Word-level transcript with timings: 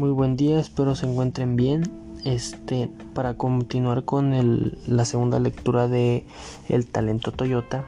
Muy 0.00 0.12
buen 0.12 0.34
día, 0.34 0.58
espero 0.58 0.94
se 0.94 1.04
encuentren 1.04 1.56
bien. 1.56 1.82
Este, 2.24 2.90
para 3.12 3.34
continuar 3.34 4.06
con 4.06 4.32
el, 4.32 4.78
la 4.86 5.04
segunda 5.04 5.38
lectura 5.38 5.88
de 5.88 6.24
El 6.70 6.86
talento 6.86 7.32
Toyota, 7.32 7.84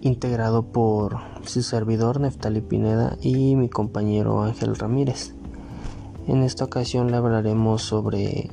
integrado 0.00 0.64
por 0.64 1.18
su 1.44 1.62
servidor 1.62 2.18
Neftali 2.18 2.60
Pineda 2.60 3.16
y 3.20 3.54
mi 3.54 3.68
compañero 3.68 4.42
Ángel 4.42 4.74
Ramírez. 4.74 5.32
En 6.26 6.42
esta 6.42 6.64
ocasión 6.64 7.12
le 7.12 7.18
hablaremos 7.18 7.82
sobre 7.82 8.50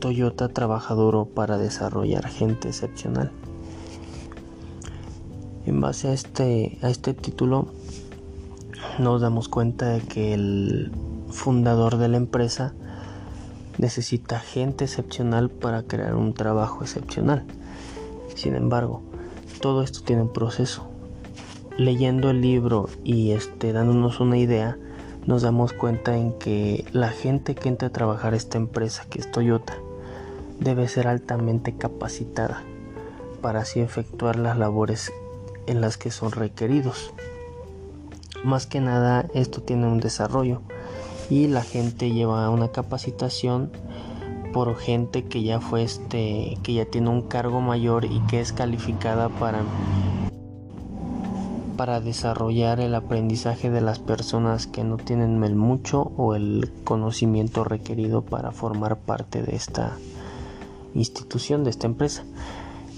Toyota 0.00 0.50
trabaja 0.50 0.92
duro 0.92 1.24
para 1.24 1.56
desarrollar 1.56 2.28
gente 2.28 2.68
excepcional. 2.68 3.32
En 5.64 5.80
base 5.80 6.08
a 6.08 6.12
este, 6.12 6.76
a 6.82 6.90
este 6.90 7.14
título 7.14 7.68
nos 8.98 9.20
damos 9.20 9.48
cuenta 9.48 9.88
de 9.90 10.00
que 10.00 10.34
el 10.34 10.92
fundador 11.30 11.96
de 11.98 12.08
la 12.08 12.16
empresa 12.16 12.74
necesita 13.78 14.38
gente 14.38 14.84
excepcional 14.84 15.50
para 15.50 15.82
crear 15.82 16.14
un 16.14 16.34
trabajo 16.34 16.82
excepcional. 16.82 17.44
Sin 18.34 18.54
embargo, 18.54 19.02
todo 19.60 19.82
esto 19.82 20.00
tiene 20.02 20.22
un 20.22 20.32
proceso. 20.32 20.86
Leyendo 21.76 22.30
el 22.30 22.40
libro 22.40 22.88
y 23.02 23.32
este, 23.32 23.72
dándonos 23.72 24.20
una 24.20 24.38
idea, 24.38 24.78
nos 25.26 25.42
damos 25.42 25.72
cuenta 25.72 26.16
en 26.16 26.32
que 26.38 26.84
la 26.92 27.08
gente 27.08 27.54
que 27.54 27.68
entra 27.68 27.88
a 27.88 27.92
trabajar 27.92 28.34
esta 28.34 28.58
empresa, 28.58 29.06
que 29.08 29.18
es 29.18 29.30
Toyota, 29.30 29.74
debe 30.60 30.86
ser 30.86 31.08
altamente 31.08 31.76
capacitada 31.76 32.62
para 33.40 33.60
así 33.60 33.80
efectuar 33.80 34.36
las 34.36 34.56
labores 34.56 35.12
en 35.66 35.80
las 35.80 35.96
que 35.96 36.10
son 36.10 36.30
requeridos. 36.32 37.12
Más 38.44 38.66
que 38.66 38.80
nada 38.80 39.26
esto 39.34 39.62
tiene 39.62 39.86
un 39.86 40.00
desarrollo 40.00 40.60
y 41.30 41.48
la 41.48 41.62
gente 41.62 42.12
lleva 42.12 42.50
una 42.50 42.68
capacitación 42.68 43.70
por 44.52 44.76
gente 44.76 45.24
que 45.24 45.42
ya 45.42 45.60
fue 45.60 45.82
este 45.82 46.58
que 46.62 46.74
ya 46.74 46.84
tiene 46.84 47.08
un 47.08 47.22
cargo 47.22 47.60
mayor 47.60 48.04
y 48.04 48.20
que 48.28 48.40
es 48.40 48.52
calificada 48.52 49.28
para 49.28 49.62
para 51.76 52.00
desarrollar 52.00 52.78
el 52.78 52.94
aprendizaje 52.94 53.70
de 53.70 53.80
las 53.80 53.98
personas 53.98 54.66
que 54.66 54.84
no 54.84 54.96
tienen 54.96 55.42
el 55.42 55.56
mucho 55.56 56.12
o 56.16 56.34
el 56.34 56.70
conocimiento 56.84 57.64
requerido 57.64 58.22
para 58.22 58.52
formar 58.52 58.98
parte 58.98 59.42
de 59.42 59.56
esta 59.56 59.96
institución 60.94 61.64
de 61.64 61.70
esta 61.70 61.86
empresa. 61.86 62.24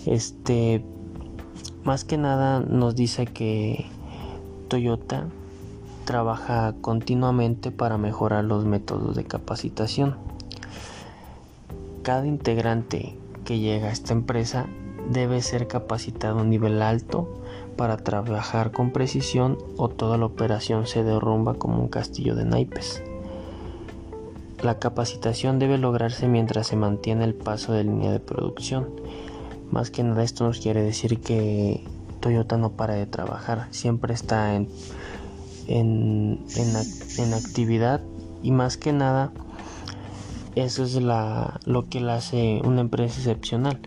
Este 0.05 0.85
más 1.85 2.05
que 2.05 2.19
nada 2.19 2.61
nos 2.61 2.97
dice 2.97 3.27
que 3.27 3.87
Toyota 4.69 5.27
trabaja 6.05 6.75
continuamente 6.81 7.71
para 7.71 7.99
mejorar 7.99 8.45
los 8.45 8.65
métodos 8.65 9.17
de 9.17 9.25
capacitación. 9.25 10.17
Cada 12.03 12.27
integrante 12.27 13.17
que 13.45 13.59
llega 13.59 13.89
a 13.89 13.93
esta 13.93 14.13
empresa 14.13 14.67
debe 15.11 15.43
ser 15.43 15.67
capacitado 15.67 16.39
a 16.39 16.43
un 16.43 16.51
nivel 16.51 16.83
alto 16.83 17.29
para 17.77 17.97
trabajar 17.97 18.73
con 18.73 18.93
precisión 18.93 19.59
o 19.77 19.89
toda 19.89 20.19
la 20.19 20.27
operación 20.27 20.87
se 20.87 21.05
derrumba 21.05 21.55
como 21.55 21.81
un 21.81 21.89
castillo 21.89 22.35
de 22.35 22.45
naipes. 22.45 23.03
La 24.63 24.79
capacitación 24.79 25.59
debe 25.59 25.79
lograrse 25.79 26.29
mientras 26.29 26.69
se 26.69 26.77
mantiene 26.77 27.25
el 27.25 27.35
paso 27.35 27.73
de 27.73 27.85
línea 27.85 28.11
de 28.11 28.21
producción 28.21 28.87
más 29.71 29.91
que 29.91 30.03
nada 30.03 30.23
esto 30.23 30.45
nos 30.45 30.61
quiere 30.61 30.83
decir 30.83 31.21
que 31.21 31.83
Toyota 32.27 32.57
no 32.57 32.73
para 32.73 32.95
de 32.95 33.07
trabajar, 33.07 33.69
siempre 33.71 34.13
está 34.13 34.57
en, 34.57 34.69
en, 35.69 36.41
en, 36.57 37.35
actividad 37.35 38.01
y 38.43 38.51
más 38.51 38.77
que 38.77 38.93
nada 38.93 39.31
eso 40.57 40.83
es 40.83 41.01
la, 41.01 41.61
lo 41.67 41.89
que 41.89 42.01
le 42.01 42.11
hace 42.11 42.61
una 42.65 42.81
empresa 42.81 43.21
excepcional, 43.21 43.79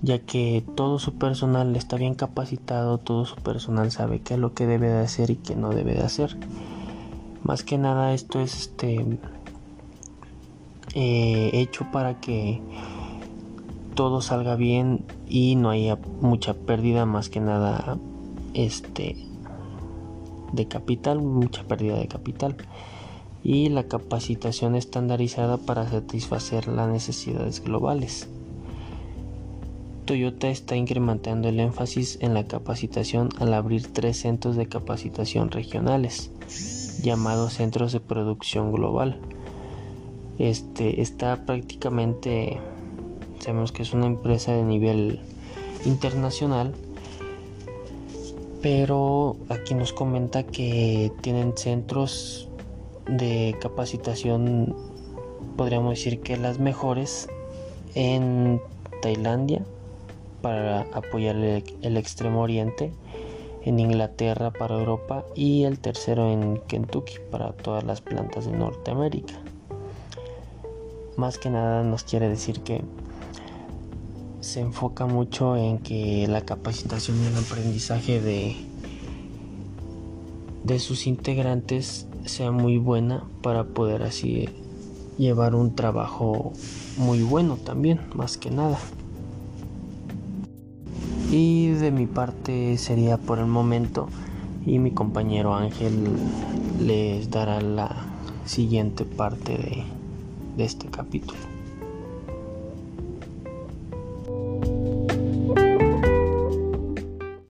ya 0.00 0.18
que 0.18 0.64
todo 0.74 0.98
su 0.98 1.18
personal 1.18 1.76
está 1.76 1.98
bien 1.98 2.14
capacitado, 2.14 2.96
todo 2.96 3.26
su 3.26 3.36
personal 3.36 3.92
sabe 3.92 4.20
qué 4.20 4.32
es 4.32 4.40
lo 4.40 4.54
que 4.54 4.66
debe 4.66 4.88
de 4.88 5.00
hacer 5.00 5.28
y 5.28 5.36
qué 5.36 5.54
no 5.54 5.68
debe 5.68 5.92
de 5.92 6.04
hacer. 6.04 6.38
Más 7.42 7.64
que 7.64 7.76
nada 7.76 8.14
esto 8.14 8.40
es 8.40 8.62
este 8.62 9.18
eh, 10.94 11.50
hecho 11.52 11.86
para 11.92 12.18
que 12.18 12.62
todo 13.94 14.20
salga 14.20 14.56
bien 14.56 15.04
y 15.28 15.56
no 15.56 15.70
haya 15.70 15.98
mucha 16.20 16.54
pérdida 16.54 17.06
más 17.06 17.28
que 17.28 17.40
nada 17.40 17.98
este 18.52 19.16
de 20.52 20.68
capital, 20.68 21.20
mucha 21.20 21.64
pérdida 21.64 21.96
de 21.98 22.08
capital 22.08 22.56
y 23.42 23.68
la 23.68 23.84
capacitación 23.84 24.74
estandarizada 24.74 25.58
para 25.58 25.88
satisfacer 25.88 26.68
las 26.68 26.88
necesidades 26.88 27.62
globales. 27.62 28.28
Toyota 30.06 30.48
está 30.48 30.76
incrementando 30.76 31.48
el 31.48 31.60
énfasis 31.60 32.18
en 32.20 32.34
la 32.34 32.44
capacitación 32.44 33.30
al 33.38 33.54
abrir 33.54 33.92
tres 33.92 34.20
centros 34.20 34.56
de 34.56 34.66
capacitación 34.66 35.50
regionales 35.50 36.30
llamados 37.02 37.54
centros 37.54 37.92
de 37.92 38.00
producción 38.00 38.72
global. 38.72 39.18
Este 40.38 41.00
está 41.00 41.46
prácticamente 41.46 42.58
Sabemos 43.38 43.72
que 43.72 43.82
es 43.82 43.92
una 43.92 44.06
empresa 44.06 44.52
de 44.52 44.62
nivel 44.62 45.20
internacional. 45.84 46.74
Pero 48.62 49.36
aquí 49.50 49.74
nos 49.74 49.92
comenta 49.92 50.42
que 50.44 51.12
tienen 51.20 51.56
centros 51.56 52.48
de 53.06 53.54
capacitación, 53.60 54.74
podríamos 55.56 55.90
decir 55.90 56.20
que 56.20 56.38
las 56.38 56.58
mejores 56.58 57.28
en 57.94 58.60
Tailandia 59.02 59.62
para 60.40 60.82
apoyar 60.92 61.36
el, 61.36 61.96
extremo 61.96 62.42
oriente, 62.42 62.92
en 63.62 63.78
Inglaterra 63.78 64.50
para 64.50 64.78
Europa 64.78 65.24
y 65.34 65.64
el 65.64 65.78
tercero 65.78 66.30
en 66.30 66.58
Kentucky 66.66 67.14
para 67.30 67.52
todas 67.52 67.84
las 67.84 68.02
plantas 68.02 68.44
de 68.44 68.52
Norteamérica. 68.52 69.34
Más 71.16 71.38
que 71.38 71.48
nada 71.48 71.82
nos 71.82 72.04
quiere 72.04 72.28
decir 72.28 72.60
que 72.60 72.82
se 74.44 74.60
enfoca 74.60 75.06
mucho 75.06 75.56
en 75.56 75.78
que 75.78 76.26
la 76.28 76.42
capacitación 76.42 77.16
y 77.22 77.26
el 77.28 77.36
aprendizaje 77.36 78.20
de, 78.20 78.54
de 80.64 80.78
sus 80.78 81.06
integrantes 81.06 82.06
sea 82.26 82.50
muy 82.50 82.76
buena 82.76 83.24
para 83.42 83.64
poder 83.64 84.02
así 84.02 84.50
llevar 85.16 85.54
un 85.54 85.74
trabajo 85.74 86.52
muy 86.98 87.22
bueno 87.22 87.56
también, 87.56 88.00
más 88.14 88.36
que 88.36 88.50
nada. 88.50 88.78
Y 91.32 91.68
de 91.70 91.90
mi 91.90 92.06
parte 92.06 92.76
sería 92.76 93.16
por 93.16 93.38
el 93.38 93.46
momento 93.46 94.08
y 94.66 94.78
mi 94.78 94.90
compañero 94.90 95.54
Ángel 95.54 96.04
les 96.80 97.30
dará 97.30 97.62
la 97.62 97.96
siguiente 98.44 99.06
parte 99.06 99.56
de, 99.56 99.84
de 100.58 100.64
este 100.64 100.88
capítulo. 100.88 101.63